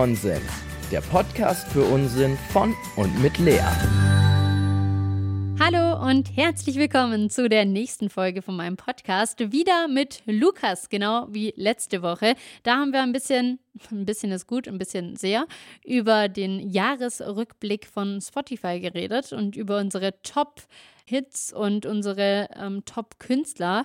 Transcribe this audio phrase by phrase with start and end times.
[0.00, 0.40] Nonsens,
[0.90, 3.60] der Podcast für Unsinn von und mit Lea.
[5.60, 9.52] Hallo und herzlich willkommen zu der nächsten Folge von meinem Podcast.
[9.52, 12.34] Wieder mit Lukas, genau wie letzte Woche.
[12.62, 13.58] Da haben wir ein bisschen,
[13.90, 15.46] ein bisschen ist gut, ein bisschen sehr,
[15.84, 23.84] über den Jahresrückblick von Spotify geredet und über unsere Top-Hits und unsere ähm, Top-Künstler.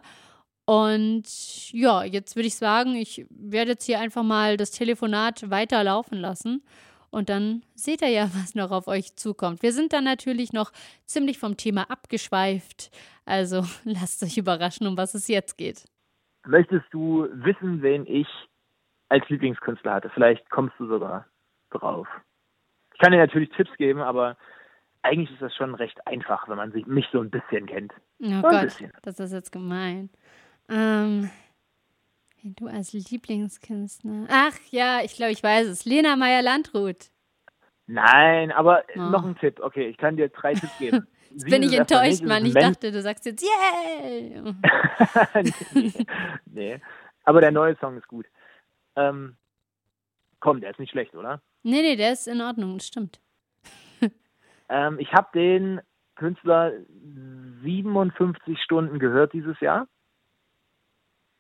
[0.65, 6.17] Und ja, jetzt würde ich sagen, ich werde jetzt hier einfach mal das Telefonat weiterlaufen
[6.17, 6.63] lassen.
[7.11, 9.61] Und dann seht ihr ja, was noch auf euch zukommt.
[9.61, 10.71] Wir sind dann natürlich noch
[11.05, 12.91] ziemlich vom Thema abgeschweift.
[13.25, 15.85] Also lasst euch überraschen, um was es jetzt geht.
[16.47, 18.27] Möchtest du wissen, wen ich
[19.09, 20.09] als Lieblingskünstler hatte?
[20.09, 21.25] Vielleicht kommst du sogar
[21.71, 22.07] drauf.
[22.93, 24.37] Ich kann dir natürlich Tipps geben, aber
[25.01, 27.93] eigentlich ist das schon recht einfach, wenn man sich, mich so ein bisschen kennt.
[28.19, 28.91] Oh so Gott, bisschen.
[29.03, 30.09] das ist jetzt gemein.
[30.69, 31.29] Ähm,
[32.43, 34.27] du als Lieblingskünstler.
[34.29, 35.85] Ach ja, ich glaube, ich weiß es.
[35.85, 37.09] Lena Meyer-Landrut.
[37.87, 38.99] Nein, aber oh.
[38.99, 39.59] noch ein Tipp.
[39.59, 41.07] Okay, ich kann dir drei Tipps geben.
[41.31, 42.45] Jetzt bin ich enttäuscht, Mann.
[42.45, 44.53] Ich dachte, du sagst jetzt Yeah!
[45.73, 46.05] nee,
[46.45, 46.81] nee,
[47.25, 48.25] aber der neue Song ist gut.
[48.95, 49.35] Ähm,
[50.39, 51.41] komm, der ist nicht schlecht, oder?
[51.63, 53.19] Nee, nee, der ist in Ordnung, das stimmt.
[54.69, 55.81] ähm, ich habe den
[56.15, 56.71] Künstler
[57.63, 59.89] 57 Stunden gehört dieses Jahr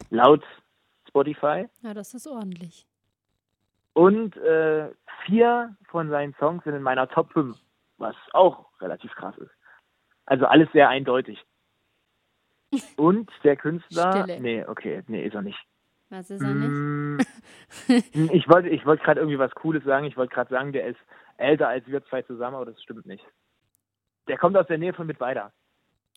[0.09, 0.43] laut
[1.07, 1.67] Spotify.
[1.81, 2.85] Ja, das ist ordentlich.
[3.93, 4.89] Und äh,
[5.25, 7.57] vier von seinen Songs sind in meiner Top 5,
[7.97, 9.51] was auch relativ krass ist.
[10.25, 11.43] Also alles sehr eindeutig.
[12.97, 14.11] Und der Künstler.
[14.11, 14.41] Stille.
[14.41, 15.59] Nee, okay, nee, ist er nicht.
[16.09, 16.69] Was ist er nicht?
[16.69, 17.17] Mm,
[18.33, 20.05] ich wollte ich wollt gerade irgendwie was Cooles sagen.
[20.05, 20.99] Ich wollte gerade sagen, der ist
[21.37, 23.25] älter als wir zwei zusammen, aber das stimmt nicht.
[24.27, 25.51] Der kommt aus der Nähe von Mittweida.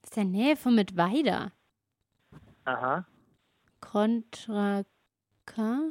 [0.03, 1.53] Aus der Nähe von Mittweida?
[2.65, 3.07] Aha.
[3.81, 4.83] Contra
[5.47, 5.91] K?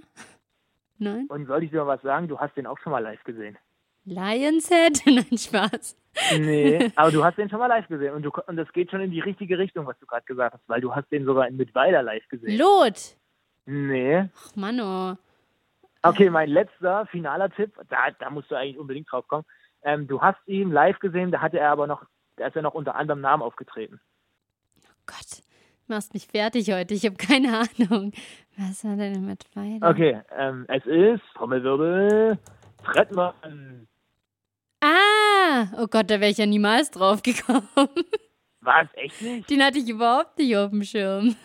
[0.99, 1.27] Nein?
[1.27, 2.27] Und soll ich dir mal was sagen?
[2.27, 3.57] Du hast den auch schon mal live gesehen.
[4.05, 5.01] Lionshead?
[5.05, 5.95] Nein, Spaß.
[6.39, 9.01] Nee, aber du hast den schon mal live gesehen und, du, und das geht schon
[9.01, 11.57] in die richtige Richtung, was du gerade gesagt hast, weil du hast den sogar in
[11.57, 12.57] Mittweida live gesehen.
[12.57, 13.17] Lot?
[13.65, 14.29] Nee.
[14.35, 15.17] Ach, Mann,
[16.03, 19.45] Okay, mein letzter, finaler Tipp, da, da musst du eigentlich unbedingt drauf kommen.
[19.81, 22.03] Ähm, du hast ihn live gesehen, da hatte er aber noch,
[22.37, 23.99] da ist er noch unter anderem Namen aufgetreten.
[24.83, 25.43] Oh Gott
[25.89, 26.93] machst mich fertig heute.
[26.93, 28.11] Ich habe keine Ahnung.
[28.57, 29.89] Was war denn mit weiter?
[29.89, 32.37] Okay, ähm, es ist Trommelwirbel
[32.83, 33.87] Trettmann.
[34.81, 37.67] Ah, oh Gott, da wäre ich ja niemals drauf gekommen.
[38.61, 39.49] Was, echt nicht?
[39.49, 41.35] Den hatte ich überhaupt nicht auf dem Schirm.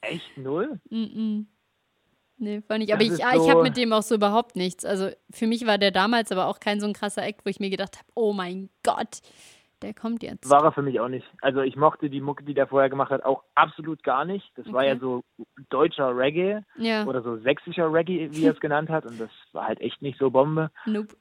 [0.00, 0.80] Echt null?
[0.90, 1.46] Mm, -mm.
[2.38, 2.92] Nee, fand ich.
[2.92, 4.84] Aber ich, so ich habe mit dem auch so überhaupt nichts.
[4.84, 7.60] Also für mich war der damals aber auch kein so ein krasser Act, wo ich
[7.60, 9.20] mir gedacht habe, oh mein Gott,
[9.82, 10.48] der kommt jetzt.
[10.48, 11.26] War er für mich auch nicht.
[11.40, 14.50] Also ich mochte die Mucke, die der vorher gemacht hat, auch absolut gar nicht.
[14.56, 14.74] Das okay.
[14.74, 15.22] war ja so
[15.68, 17.04] deutscher Reggae ja.
[17.06, 19.04] oder so sächsischer Reggae, wie er es genannt hat.
[19.06, 20.70] Und das war halt echt nicht so Bombe.
[20.86, 21.14] Nope.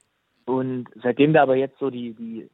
[0.45, 2.49] Und seitdem der aber jetzt so die, die,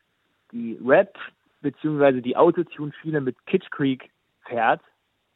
[0.51, 1.17] die Rap
[1.62, 4.12] beziehungsweise die Autotune-Schiene mit Kitsch Creek
[4.46, 4.81] fährt,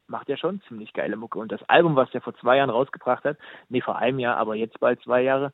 [0.06, 1.38] macht er schon ziemlich geile Mucke.
[1.38, 3.38] Und das Album, was der vor zwei Jahren rausgebracht hat,
[3.68, 5.52] nee, vor einem Jahr, aber jetzt bald zwei Jahre,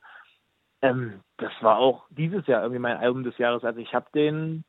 [0.82, 3.64] ähm, das war auch dieses Jahr irgendwie mein Album des Jahres.
[3.64, 4.64] Also ich habe den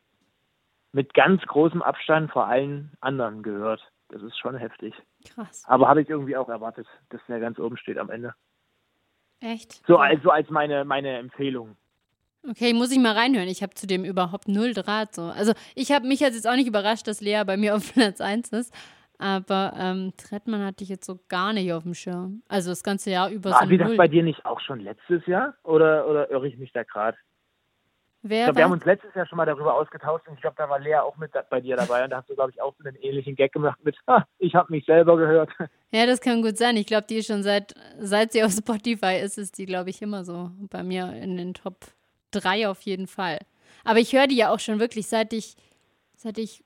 [0.91, 3.81] mit ganz großem Abstand vor allen anderen gehört.
[4.09, 4.93] Das ist schon heftig.
[5.33, 5.63] Krass.
[5.67, 8.33] Aber habe ich irgendwie auch erwartet, dass der ganz oben steht am Ende.
[9.39, 9.85] Echt?
[9.85, 11.77] So also als meine, meine Empfehlung.
[12.49, 13.47] Okay, muss ich mal reinhören.
[13.47, 15.13] Ich habe zu dem überhaupt null Draht.
[15.13, 15.23] So.
[15.23, 18.51] Also ich habe mich jetzt auch nicht überrascht, dass Lea bei mir auf Platz 1
[18.53, 18.73] ist.
[19.19, 22.41] Aber ähm, Trettmann hatte ich jetzt so gar nicht auf dem Schirm.
[22.47, 25.25] Also das ganze Jahr über War so wie das bei dir nicht auch schon letztes
[25.25, 25.55] Jahr?
[25.63, 27.17] Oder, oder irre ich mich da gerade?
[28.21, 30.55] Wer ich glaube, wir haben uns letztes Jahr schon mal darüber ausgetauscht und ich glaube,
[30.57, 32.75] da war Lea auch mit bei dir dabei und da hast du, glaube ich, auch
[32.83, 35.49] einen ähnlichen Gag gemacht mit, ah, ich habe mich selber gehört.
[35.91, 36.77] Ja, das kann gut sein.
[36.77, 40.03] Ich glaube, die ist schon seit, seit sie auf Spotify ist, ist die, glaube ich,
[40.03, 41.77] immer so bei mir in den Top
[42.29, 43.39] 3 auf jeden Fall.
[43.83, 45.55] Aber ich höre die ja auch schon wirklich, seit ich,
[46.15, 46.63] seit ich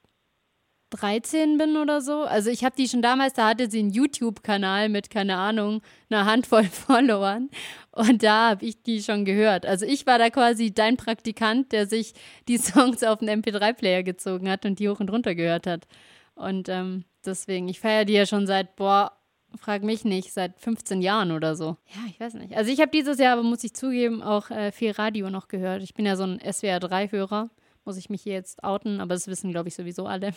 [0.93, 2.21] 13 bin oder so.
[2.21, 6.25] Also ich habe die schon damals, da hatte sie einen YouTube-Kanal mit, keine Ahnung, einer
[6.25, 7.49] Handvoll Followern.
[7.91, 9.66] Und da habe ich die schon gehört.
[9.66, 12.13] Also ich war da quasi dein Praktikant, der sich
[12.47, 15.87] die Songs auf den MP3-Player gezogen hat und die hoch und runter gehört hat.
[16.35, 19.11] Und ähm, deswegen, ich feiere die ja schon seit, boah,
[19.59, 21.78] frag mich nicht, seit 15 Jahren oder so.
[21.93, 22.55] Ja, ich weiß nicht.
[22.55, 25.84] Also ich habe dieses Jahr, aber muss ich zugeben, auch äh, viel Radio noch gehört.
[25.84, 27.49] Ich bin ja so ein SWR3-Hörer
[27.85, 30.34] muss ich mich hier jetzt outen, aber das wissen, glaube ich, sowieso alle.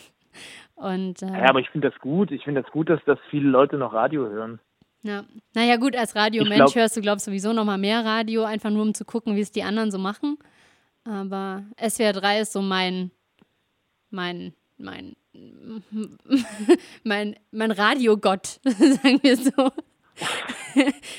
[0.75, 2.31] Und, äh, ja, aber ich finde das gut.
[2.31, 4.59] Ich finde das gut, dass das viele Leute noch Radio hören.
[5.03, 5.23] Ja,
[5.53, 8.81] naja gut, als Radiomensch hörst du, glaube ich, sowieso noch mal mehr Radio, einfach nur
[8.81, 10.37] um zu gucken, wie es die anderen so machen.
[11.03, 13.11] Aber SWR 3 ist so mein,
[14.09, 15.15] mein, mein,
[17.03, 19.71] mein, mein Radiogott, sagen wir so.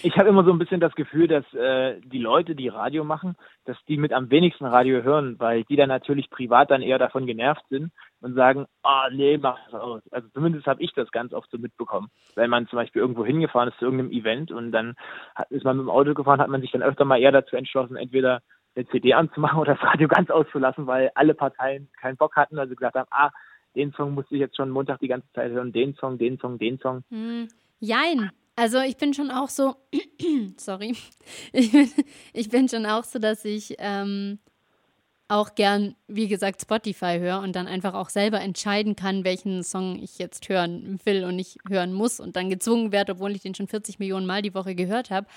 [0.03, 3.37] Ich habe immer so ein bisschen das Gefühl, dass äh, die Leute, die Radio machen,
[3.65, 7.27] dass die mit am wenigsten Radio hören, weil die dann natürlich privat dann eher davon
[7.27, 10.03] genervt sind und sagen, ah oh, nee, mach das aus.
[10.11, 12.09] Also zumindest habe ich das ganz oft so mitbekommen.
[12.35, 14.95] Wenn man zum Beispiel irgendwo hingefahren ist zu irgendeinem Event und dann
[15.35, 17.57] hat, ist man mit dem Auto gefahren, hat man sich dann öfter mal eher dazu
[17.57, 18.41] entschlossen, entweder
[18.75, 22.75] eine CD anzumachen oder das Radio ganz auszulassen, weil alle Parteien keinen Bock hatten, also
[22.75, 23.31] gesagt haben, ah,
[23.77, 26.59] den Song musste ich jetzt schon Montag die ganze Zeit hören, den Song, den Song,
[26.59, 27.05] den Song.
[27.11, 27.49] Hm,
[27.79, 28.31] jein.
[28.59, 29.77] Also ich bin schon auch so,
[30.57, 30.97] sorry,
[31.53, 31.93] ich bin,
[32.33, 34.41] ich bin schon auch so, dass ich ähm,
[35.29, 40.03] auch gern, wie gesagt, Spotify höre und dann einfach auch selber entscheiden kann, welchen Song
[40.03, 43.55] ich jetzt hören will und nicht hören muss und dann gezwungen werde, obwohl ich den
[43.55, 45.29] schon 40 Millionen Mal die Woche gehört habe.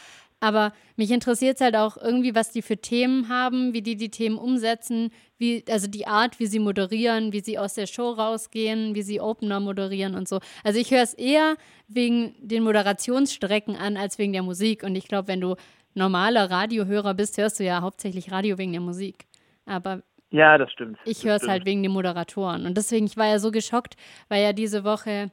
[0.42, 4.10] Aber mich interessiert es halt auch irgendwie, was die für Themen haben, wie die die
[4.10, 8.96] Themen umsetzen, wie, also die Art, wie sie moderieren, wie sie aus der Show rausgehen,
[8.96, 10.40] wie sie Opener moderieren und so.
[10.64, 11.56] Also ich höre es eher
[11.88, 14.82] wegen den Moderationsstrecken an, als wegen der Musik.
[14.82, 15.56] Und ich glaube, wenn du
[15.94, 19.28] normaler Radiohörer bist, hörst du ja hauptsächlich Radio wegen der Musik.
[19.68, 20.02] Aber
[20.32, 20.98] ja, das stimmt.
[21.06, 22.66] Ich höre es halt wegen den Moderatoren.
[22.66, 23.96] Und deswegen, ich war ja so geschockt,
[24.30, 25.30] weil ja diese Woche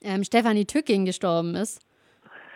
[0.00, 1.80] ähm, Stefanie Tücking gestorben ist.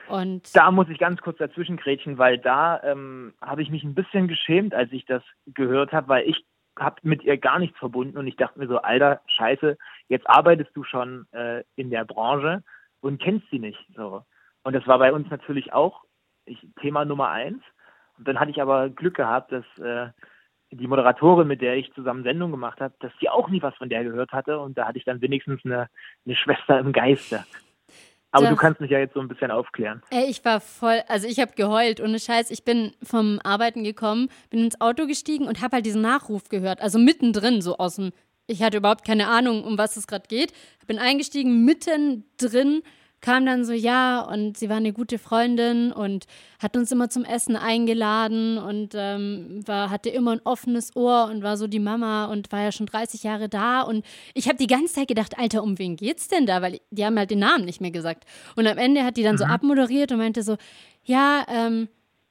[0.09, 3.95] Und da muss ich ganz kurz dazwischen grätschen, weil da ähm, habe ich mich ein
[3.95, 6.45] bisschen geschämt, als ich das gehört habe, weil ich
[6.79, 9.79] habe mit ihr gar nichts verbunden und ich dachte mir so, alter Scheiße,
[10.09, 12.63] jetzt arbeitest du schon äh, in der Branche
[13.01, 13.79] und kennst sie nicht.
[13.95, 14.23] So.
[14.65, 16.05] Und das war bei uns natürlich auch
[16.47, 17.63] ich, Thema Nummer eins.
[18.19, 20.09] Und dann hatte ich aber Glück gehabt, dass äh,
[20.71, 23.89] die Moderatorin, mit der ich zusammen Sendung gemacht habe, dass sie auch nie was von
[23.89, 25.89] der gehört hatte und da hatte ich dann wenigstens eine,
[26.27, 27.45] eine Schwester im Geiste.
[28.35, 30.03] Aber das, du kannst mich ja jetzt so ein bisschen aufklären.
[30.11, 32.51] Ey, ich war voll, also ich habe geheult, ohne Scheiß.
[32.51, 36.81] Ich bin vom Arbeiten gekommen, bin ins Auto gestiegen und habe halt diesen Nachruf gehört.
[36.81, 38.11] Also mittendrin, so aus dem,
[38.49, 40.53] ich hatte überhaupt keine Ahnung, um was es gerade geht.
[40.89, 42.83] Bin eingestiegen, mittendrin
[43.25, 46.27] kam dann so, ja, und sie war eine gute Freundin und
[46.59, 51.43] hat uns immer zum Essen eingeladen und ähm, war, hatte immer ein offenes Ohr und
[51.43, 53.81] war so die Mama und war ja schon 30 Jahre da.
[53.81, 54.05] Und
[54.35, 56.61] ich habe die ganze Zeit gedacht, Alter, um wen geht's denn da?
[56.61, 58.25] Weil die haben halt den Namen nicht mehr gesagt.
[58.57, 59.39] Und am Ende hat die dann mhm.
[59.39, 60.59] so abmoderiert und meinte so,
[61.03, 61.89] ja, ähm,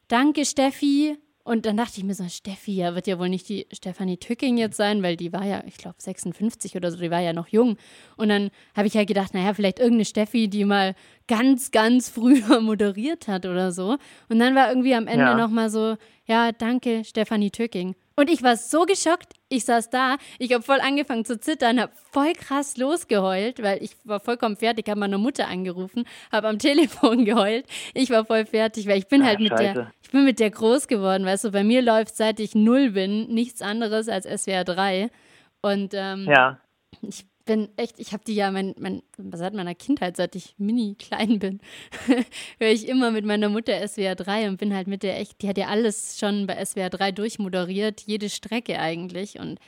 [0.10, 3.68] danke Steffi, und dann dachte ich mir so, Steffi, ja, wird ja wohl nicht die
[3.74, 7.20] Stefanie Tücking jetzt sein, weil die war ja, ich glaube, 56 oder so, die war
[7.20, 7.78] ja noch jung.
[8.16, 10.96] Und dann habe ich halt gedacht, naja, vielleicht irgendeine Steffi, die mal
[11.28, 13.98] ganz, ganz früher moderiert hat oder so.
[14.30, 15.36] Und dann war irgendwie am Ende ja.
[15.36, 17.96] nochmal so, ja, danke, Stefanie Tücking.
[18.16, 19.34] Und ich war so geschockt.
[19.54, 23.96] Ich saß da, ich habe voll angefangen zu zittern, habe voll krass losgeheult, weil ich
[24.04, 27.68] war vollkommen fertig, habe meine Mutter angerufen, habe am Telefon geheult.
[27.94, 29.74] Ich war voll fertig, weil ich bin Ach, halt mit Scheiße.
[29.74, 31.52] der, ich bin mit der groß geworden, weißt du.
[31.52, 35.12] Bei mir läuft seit ich null bin nichts anderes als SWR 3.
[35.62, 36.60] Und ähm, ja.
[37.04, 39.02] ich bin echt, ich habe die ja mein, mein,
[39.34, 41.60] seit meiner Kindheit, seit ich mini klein bin,
[42.60, 45.50] höre ich immer mit meiner Mutter SWR 3 und bin halt mit der echt, die
[45.50, 49.60] hat ja alles schon bei SWR 3 durchmoderiert, jede Strecke eigentlich und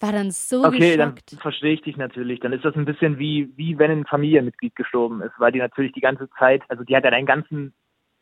[0.00, 1.32] war dann so Okay, geschockt.
[1.32, 2.40] dann verstehe ich dich natürlich.
[2.40, 5.92] Dann ist das ein bisschen wie, wie wenn ein Familienmitglied gestorben ist, weil die natürlich
[5.92, 7.74] die ganze Zeit, also die hat ja deinen ganzen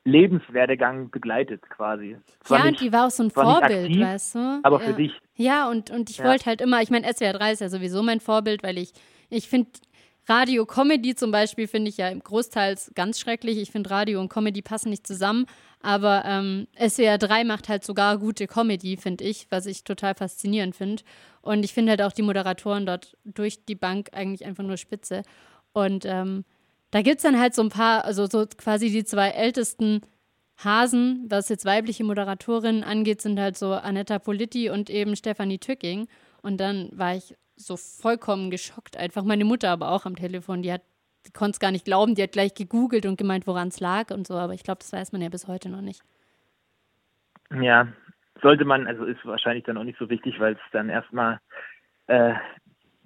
[0.04, 2.16] Lebenswerdegang begleitet quasi.
[2.40, 4.60] Zwar ja, nicht, und die war auch so ein Vorbild, aktiv, weißt du?
[4.62, 4.86] Aber ja.
[4.86, 5.12] für dich.
[5.36, 6.24] Ja, und, und ich ja.
[6.24, 8.92] wollte halt immer, ich meine, SWR 3 ist ja sowieso mein Vorbild, weil ich,
[9.30, 9.70] ich finde
[10.28, 13.58] Radio Comedy zum Beispiel finde ich ja großteils ganz schrecklich.
[13.58, 15.46] Ich finde Radio und Comedy passen nicht zusammen.
[15.80, 20.76] Aber ähm, SWR 3 macht halt sogar gute Comedy, finde ich, was ich total faszinierend
[20.76, 21.02] finde.
[21.40, 25.22] Und ich finde halt auch die Moderatoren dort durch die Bank eigentlich einfach nur spitze.
[25.72, 26.44] Und ähm,
[26.92, 30.02] da gibt es dann halt so ein paar, also so quasi die zwei ältesten
[30.62, 36.06] Hasen, was jetzt weibliche Moderatorinnen angeht, sind halt so Anetta Politti und eben Stefanie Tücking.
[36.42, 38.96] Und dann war ich so vollkommen geschockt.
[38.98, 40.82] Einfach meine Mutter aber auch am Telefon, die hat,
[41.26, 44.10] die konnte es gar nicht glauben, die hat gleich gegoogelt und gemeint, woran es lag
[44.10, 46.02] und so, aber ich glaube, das weiß man ja bis heute noch nicht.
[47.58, 47.88] Ja,
[48.42, 51.40] sollte man, also ist wahrscheinlich dann auch nicht so wichtig, weil es dann erstmal
[52.06, 52.34] äh,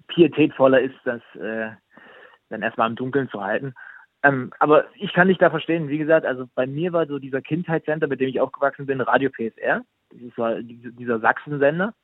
[0.09, 1.71] pietätvoller ist, dass äh,
[2.49, 3.75] dann erstmal im Dunkeln zu halten.
[4.23, 5.89] Ähm, aber ich kann dich da verstehen.
[5.89, 9.31] Wie gesagt, also bei mir war so dieser Kindheitscenter, mit dem ich aufgewachsen bin, Radio
[9.31, 9.83] PSR.
[10.11, 11.95] Das ist so dieser Sachsensender.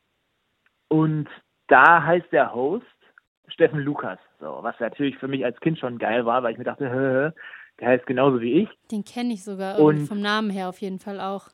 [0.88, 1.28] Und
[1.68, 2.86] da heißt der Host
[3.48, 4.18] Steffen Lukas.
[4.40, 6.96] So, was natürlich für mich als Kind schon geil war, weil ich mir dachte, hö,
[7.28, 7.30] hö,
[7.80, 8.68] der heißt genauso wie ich.
[8.90, 11.48] Den kenne ich sogar und vom Namen her auf jeden Fall auch.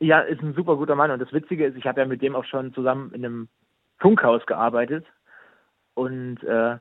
[0.00, 1.10] Ja, ist ein super guter Mann.
[1.10, 3.48] Und das Witzige ist, ich habe ja mit dem auch schon zusammen in einem
[3.98, 5.04] Funkhaus gearbeitet.
[5.94, 6.78] Und äh,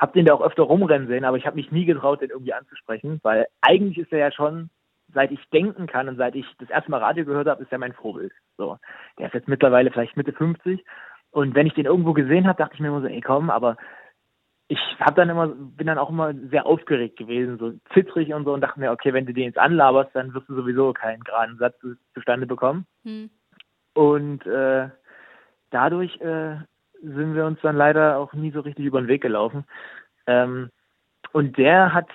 [0.00, 2.54] habe den da auch öfter rumrennen sehen, aber ich habe mich nie getraut, den irgendwie
[2.54, 4.70] anzusprechen, weil eigentlich ist er ja schon,
[5.12, 7.78] seit ich denken kann und seit ich das erste Mal Radio gehört habe, ist er
[7.78, 8.32] mein Vorbild.
[8.56, 8.78] So,
[9.18, 10.82] der ist jetzt mittlerweile vielleicht Mitte 50
[11.32, 13.76] und wenn ich den irgendwo gesehen habe, dachte ich mir immer so, ey komm, aber
[14.68, 18.54] ich habe dann immer, bin dann auch immer sehr aufgeregt gewesen, so zittrig und so
[18.54, 21.58] und dachte mir, okay, wenn du den jetzt anlaberst, dann wirst du sowieso keinen geraden
[21.58, 21.76] Satz
[22.14, 22.86] zustande bekommen.
[23.02, 23.30] Hm.
[23.94, 24.88] Und äh,
[25.70, 26.56] dadurch äh,
[27.02, 29.64] sind wir uns dann leider auch nie so richtig über den Weg gelaufen.
[30.26, 30.70] Ähm,
[31.32, 32.08] und der hat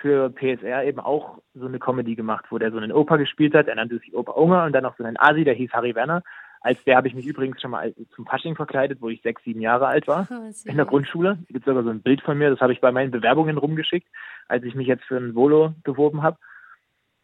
[0.00, 3.68] für PSR eben auch so eine Comedy gemacht, wo der so einen Opa gespielt hat,
[3.68, 6.22] er nannte sich Opa Unger und dann noch so einen Asi, der hieß Harry Werner.
[6.62, 9.62] Als der habe ich mich übrigens schon mal zum Fasching verkleidet, wo ich sechs, sieben
[9.62, 11.38] Jahre alt war, oh, in der Grundschule.
[11.40, 14.08] Da gibt sogar so ein Bild von mir, das habe ich bei meinen Bewerbungen rumgeschickt,
[14.46, 16.36] als ich mich jetzt für ein Volo beworben habe.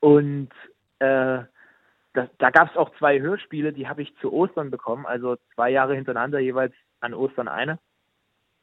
[0.01, 0.51] Und
[1.01, 1.41] äh,
[2.15, 5.71] das, da gab es auch zwei Hörspiele, die habe ich zu Ostern bekommen, also zwei
[5.71, 6.73] Jahre hintereinander, jeweils
[7.07, 7.79] an Ostern eine.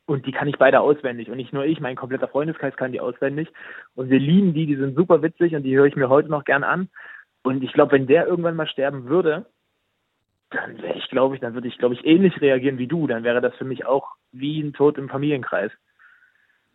[0.06, 1.30] Und die kann ich beide auswendig.
[1.30, 3.48] Und nicht nur ich, mein kompletter Freundeskreis kann die auswendig.
[3.96, 6.44] Und wir lieben die, die sind super witzig und die höre ich mir heute noch
[6.44, 6.90] gern an.
[7.42, 9.46] Und ich glaube, wenn der irgendwann mal sterben würde,
[10.50, 13.08] dann wäre ich, glaube ich, dann würde ich, glaube ich, ähnlich reagieren wie du.
[13.08, 15.72] Dann wäre das für mich auch wie ein Tod im Familienkreis.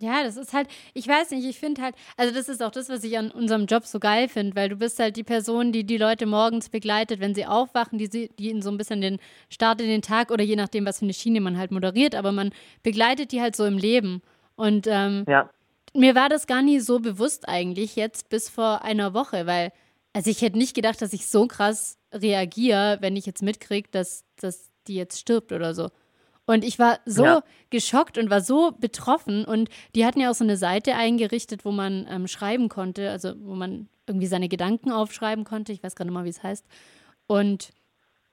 [0.00, 2.88] Ja, das ist halt, ich weiß nicht, ich finde halt, also das ist auch das,
[2.88, 5.82] was ich an unserem Job so geil finde, weil du bist halt die Person, die
[5.84, 9.18] die Leute morgens begleitet, wenn sie aufwachen, die, die ihnen so ein bisschen den
[9.50, 12.30] Start in den Tag oder je nachdem, was für eine Schiene man halt moderiert, aber
[12.30, 12.52] man
[12.84, 14.22] begleitet die halt so im Leben.
[14.54, 15.50] Und ähm, ja.
[15.94, 19.72] mir war das gar nie so bewusst eigentlich jetzt bis vor einer Woche, weil,
[20.12, 24.24] also ich hätte nicht gedacht, dass ich so krass reagiere, wenn ich jetzt mitkriege, dass,
[24.36, 25.90] dass die jetzt stirbt oder so.
[26.48, 27.42] Und ich war so ja.
[27.68, 29.44] geschockt und war so betroffen.
[29.44, 33.34] Und die hatten ja auch so eine Seite eingerichtet, wo man ähm, schreiben konnte, also
[33.40, 35.74] wo man irgendwie seine Gedanken aufschreiben konnte.
[35.74, 36.64] Ich weiß gerade mal, wie es heißt.
[37.26, 37.68] Und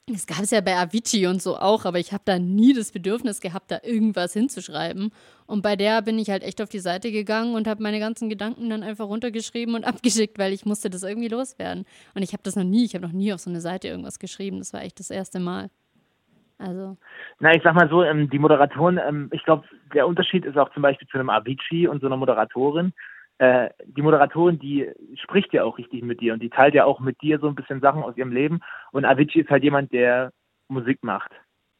[0.09, 2.93] es gab es ja bei Avicii und so auch, aber ich habe da nie das
[2.93, 5.11] Bedürfnis gehabt, da irgendwas hinzuschreiben.
[5.45, 8.29] Und bei der bin ich halt echt auf die Seite gegangen und habe meine ganzen
[8.29, 11.83] Gedanken dann einfach runtergeschrieben und abgeschickt, weil ich musste das irgendwie loswerden.
[12.13, 14.19] Und ich habe das noch nie, ich habe noch nie auf so eine Seite irgendwas
[14.19, 14.59] geschrieben.
[14.59, 15.69] Das war echt das erste Mal.
[16.57, 16.97] Also.
[17.39, 20.71] Na, ich sag mal so, ähm, die Moderatoren, ähm, ich glaube, der Unterschied ist auch
[20.73, 22.93] zum Beispiel zu einem Avicii und so einer Moderatorin.
[23.37, 24.89] Äh, die Moderatorin, die
[25.21, 27.55] spricht ja auch richtig mit dir und die teilt ja auch mit dir so ein
[27.55, 28.61] bisschen Sachen aus ihrem Leben.
[28.91, 30.31] Und Avicii ist halt jemand, der
[30.69, 31.31] Musik macht.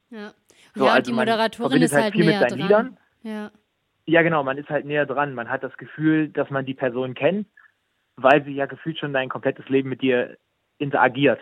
[0.10, 0.34] Ja,
[0.74, 2.67] so, ja also die Moderatorin ist halt, halt viel näher mit seinen dran.
[2.67, 2.98] Liedern.
[3.24, 3.51] Ja.
[4.05, 5.34] ja, genau, man ist halt näher dran.
[5.34, 7.48] Man hat das Gefühl, dass man die Person kennt,
[8.17, 10.38] weil sie ja gefühlt schon dein komplettes Leben mit dir
[10.77, 11.39] interagiert.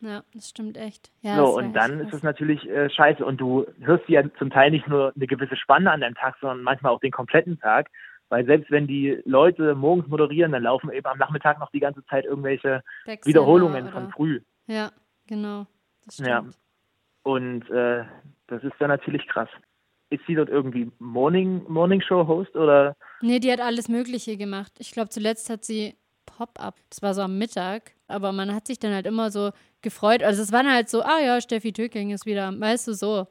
[0.00, 1.10] Ja, das stimmt echt.
[1.22, 3.24] Ja, so, und dann ist es natürlich äh, scheiße.
[3.24, 6.62] Und du hörst ja zum Teil nicht nur eine gewisse Spanne an deinem Tag, sondern
[6.62, 7.90] manchmal auch den kompletten Tag.
[8.28, 12.04] Weil selbst wenn die Leute morgens moderieren, dann laufen eben am Nachmittag noch die ganze
[12.06, 13.92] Zeit irgendwelche Wechsel, Wiederholungen oder?
[13.92, 14.40] von früh.
[14.66, 14.92] Ja,
[15.26, 15.66] genau.
[16.04, 16.28] Das stimmt.
[16.28, 16.44] Ja.
[17.22, 18.04] Und äh,
[18.46, 19.48] das ist dann natürlich krass.
[20.10, 22.96] Ist sie dort irgendwie Morning, Morning Show Host oder?
[23.20, 24.72] Nee, die hat alles Mögliche gemacht.
[24.78, 25.96] Ich glaube, zuletzt hat sie
[26.28, 26.76] Pop-up.
[26.90, 27.92] Das war so am Mittag.
[28.06, 30.22] Aber man hat sich dann halt immer so gefreut.
[30.22, 33.26] Also es war dann halt so, ah ja, Steffi Töking ist wieder, weißt du, so.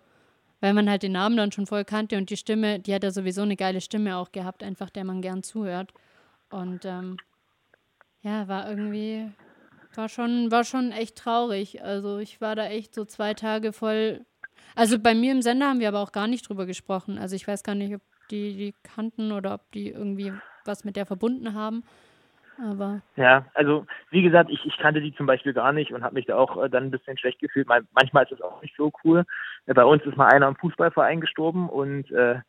[0.59, 3.11] Weil man halt den Namen dann schon voll kannte und die Stimme, die hat ja
[3.11, 5.93] sowieso eine geile Stimme auch gehabt, einfach der man gern zuhört.
[6.49, 7.17] Und ähm,
[8.21, 9.29] ja, war irgendwie,
[9.95, 11.83] war schon, war schon echt traurig.
[11.83, 14.25] Also ich war da echt so zwei Tage voll.
[14.75, 17.19] Also bei mir im Sender haben wir aber auch gar nicht drüber gesprochen.
[17.19, 18.01] Also ich weiß gar nicht, ob
[18.31, 20.33] die die kannten oder ob die irgendwie
[20.65, 21.83] was mit der verbunden haben.
[22.57, 26.15] Aber ja, also wie gesagt, ich, ich kannte die zum Beispiel gar nicht und habe
[26.15, 27.67] mich da auch äh, dann ein bisschen schlecht gefühlt.
[27.67, 29.25] manchmal ist es auch nicht so cool.
[29.67, 32.39] Äh, bei uns ist mal einer im Fußballverein gestorben und äh,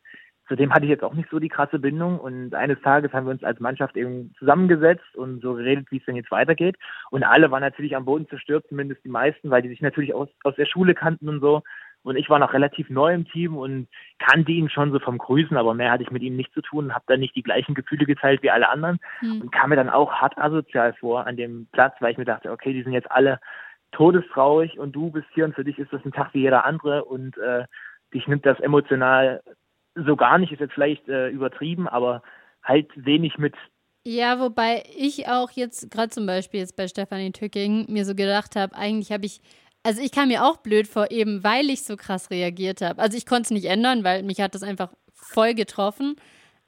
[0.49, 2.19] zudem hatte ich jetzt auch nicht so die krasse Bindung.
[2.19, 6.05] Und eines Tages haben wir uns als Mannschaft eben zusammengesetzt und so geredet, wie es
[6.05, 6.75] denn jetzt weitergeht.
[7.11, 10.27] Und alle waren natürlich am Boden zerstört, zumindest die meisten, weil die sich natürlich aus,
[10.43, 11.61] aus der Schule kannten und so.
[12.03, 13.87] Und ich war noch relativ neu im Team und
[14.19, 16.93] kannte ihn schon so vom Grüßen, aber mehr hatte ich mit ihm nicht zu tun,
[16.93, 19.41] habe dann nicht die gleichen Gefühle geteilt wie alle anderen mhm.
[19.41, 22.51] und kam mir dann auch hart asozial vor an dem Platz, weil ich mir dachte,
[22.51, 23.39] okay, die sind jetzt alle
[23.91, 27.05] todestraurig und du bist hier und für dich ist das ein Tag wie jeder andere
[27.05, 27.65] und äh,
[28.13, 29.41] dich nimmt das emotional
[29.95, 32.21] so gar nicht, ist jetzt vielleicht äh, übertrieben, aber
[32.63, 33.55] halt wenig mit.
[34.05, 38.55] Ja, wobei ich auch jetzt, gerade zum Beispiel jetzt bei Stefanie Tücking, mir so gedacht
[38.55, 39.41] habe, eigentlich habe ich
[39.89, 43.01] also ich kam mir auch blöd vor, eben weil ich so krass reagiert habe.
[43.01, 46.15] Also ich konnte es nicht ändern, weil mich hat das einfach voll getroffen.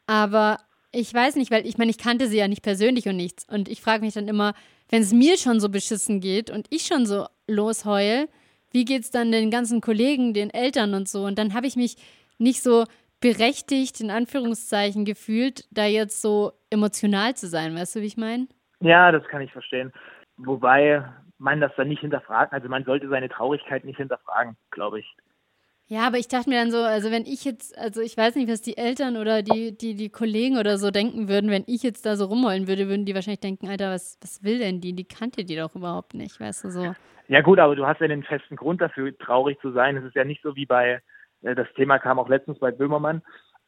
[0.08, 0.58] Aber
[0.92, 3.46] ich weiß nicht, weil ich meine, ich kannte sie ja nicht persönlich und nichts.
[3.48, 4.56] Und ich frage mich dann immer,
[4.90, 8.28] wenn es mir schon so beschissen geht und ich schon so losheul,
[8.72, 11.24] wie geht es dann den ganzen Kollegen, den Eltern und so?
[11.24, 11.98] Und dann habe ich mich
[12.40, 12.86] nicht so
[13.20, 17.76] berechtigt, in Anführungszeichen, gefühlt, da jetzt so emotional zu sein.
[17.76, 18.48] Weißt du, wie ich meine?
[18.80, 19.94] Ja, das kann ich verstehen.
[20.38, 21.06] Wobei,
[21.42, 22.54] man das dann nicht hinterfragen.
[22.54, 25.18] Also man sollte seine Traurigkeit nicht hinterfragen, glaube ich.
[25.88, 28.50] Ja, aber ich dachte mir dann so, also wenn ich jetzt, also ich weiß nicht,
[28.50, 32.06] was die Eltern oder die, die, die Kollegen oder so denken würden, wenn ich jetzt
[32.06, 34.94] da so rumheulen würde, würden die wahrscheinlich denken, Alter, was, was will denn die?
[34.94, 36.96] Die kannte die doch überhaupt nicht, weißt du so.
[37.28, 39.98] Ja gut, aber du hast ja den festen Grund dafür, traurig zu sein.
[39.98, 41.02] Es ist ja nicht so wie bei,
[41.42, 43.22] äh, das Thema kam auch letztens bei Böhmermann,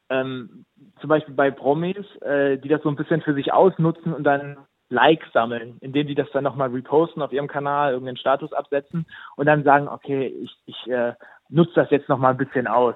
[0.09, 0.65] ähm,
[1.01, 4.57] zum Beispiel bei Promis, äh, die das so ein bisschen für sich ausnutzen und dann
[4.89, 9.45] Likes sammeln, indem die das dann nochmal reposten auf ihrem Kanal, irgendeinen Status absetzen und
[9.45, 11.13] dann sagen, okay, ich, ich äh,
[11.49, 12.95] nutze das jetzt nochmal ein bisschen aus.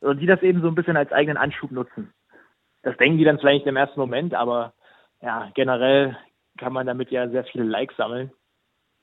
[0.00, 2.12] Und die das eben so ein bisschen als eigenen Anschub nutzen.
[2.82, 4.72] Das denken die dann vielleicht im ersten Moment, aber
[5.20, 6.16] ja, generell
[6.56, 8.30] kann man damit ja sehr viele Likes sammeln.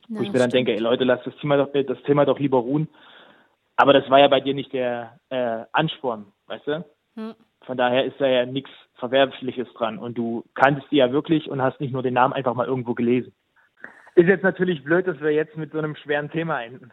[0.07, 0.67] Ja, wo ich mir dann stimmt.
[0.67, 2.88] denke, ey Leute, lasst das Thema doch, das Thema doch lieber ruhen.
[3.75, 6.85] Aber das war ja bei dir nicht der äh, Ansporn, weißt du?
[7.15, 7.35] Hm.
[7.62, 9.97] Von daher ist da ja nichts Verwerfliches dran.
[9.97, 12.93] Und du kanntest die ja wirklich und hast nicht nur den Namen einfach mal irgendwo
[12.93, 13.33] gelesen.
[14.15, 16.91] Ist jetzt natürlich blöd, dass wir jetzt mit so einem schweren Thema enden.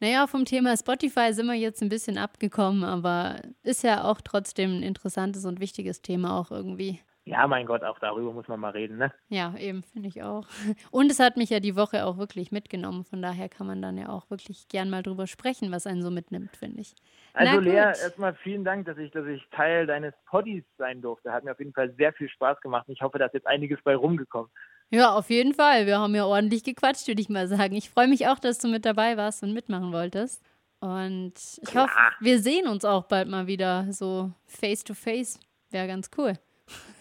[0.00, 4.78] Naja, vom Thema Spotify sind wir jetzt ein bisschen abgekommen, aber ist ja auch trotzdem
[4.78, 7.00] ein interessantes und wichtiges Thema auch irgendwie.
[7.26, 9.10] Ja, mein Gott, auch darüber muss man mal reden, ne?
[9.28, 10.46] Ja, eben, finde ich auch.
[10.90, 13.04] Und es hat mich ja die Woche auch wirklich mitgenommen.
[13.04, 16.10] Von daher kann man dann ja auch wirklich gern mal drüber sprechen, was einen so
[16.10, 16.94] mitnimmt, finde ich.
[17.32, 21.32] Also Lea, erstmal vielen Dank, dass ich, dass ich Teil deines Poddies sein durfte.
[21.32, 22.84] Hat mir auf jeden Fall sehr viel Spaß gemacht.
[22.88, 24.50] Ich hoffe, da ist jetzt einiges bei rumgekommen.
[24.90, 25.86] Ja, auf jeden Fall.
[25.86, 27.74] Wir haben ja ordentlich gequatscht, würde ich mal sagen.
[27.74, 30.44] Ich freue mich auch, dass du mit dabei warst und mitmachen wolltest.
[30.80, 31.84] Und ich Klar.
[31.84, 35.40] hoffe, wir sehen uns auch bald mal wieder so face to face.
[35.70, 36.34] Wäre ganz cool.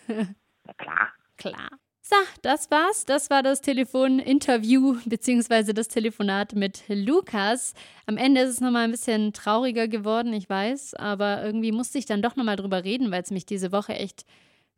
[0.07, 1.13] Na klar.
[1.37, 1.69] Klar.
[2.05, 3.05] So, das war's.
[3.05, 5.71] Das war das Telefoninterview bzw.
[5.71, 7.73] das Telefonat mit Lukas.
[8.05, 12.05] Am Ende ist es nochmal ein bisschen trauriger geworden, ich weiß, aber irgendwie musste ich
[12.05, 14.25] dann doch nochmal drüber reden, weil es mich diese Woche echt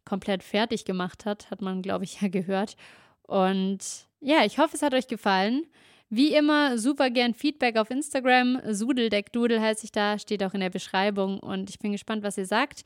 [0.06, 2.76] komplett fertig gemacht hat, hat man, glaube ich, ja gehört.
[3.24, 3.80] Und
[4.20, 5.66] ja, ich hoffe, es hat euch gefallen.
[6.10, 8.62] Wie immer, super gern Feedback auf Instagram.
[8.70, 11.40] Sudeldeckdudel heißt ich da, steht auch in der Beschreibung.
[11.40, 12.84] Und ich bin gespannt, was ihr sagt.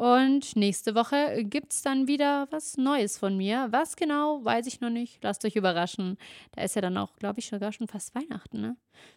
[0.00, 3.68] Und nächste Woche gibt es dann wieder was Neues von mir.
[3.70, 5.22] Was genau, weiß ich noch nicht.
[5.22, 6.16] Lasst euch überraschen.
[6.52, 8.62] Da ist ja dann auch, glaube ich, sogar schon fast Weihnachten.
[8.62, 8.76] Ne?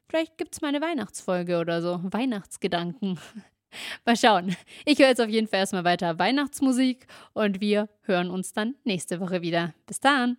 [0.09, 2.01] Vielleicht gibt es mal eine Weihnachtsfolge oder so.
[2.03, 3.17] Weihnachtsgedanken.
[4.05, 4.57] mal schauen.
[4.83, 9.21] Ich höre jetzt auf jeden Fall erstmal weiter Weihnachtsmusik und wir hören uns dann nächste
[9.21, 9.73] Woche wieder.
[9.87, 10.35] Bis dann.